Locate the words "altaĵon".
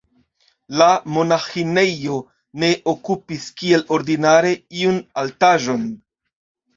5.25-5.85